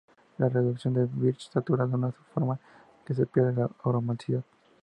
[0.39, 2.59] La reducción de Birch satura de una forma
[3.05, 4.43] que se pierde la aromaticidad.